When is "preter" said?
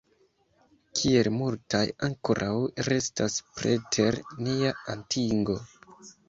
3.61-4.19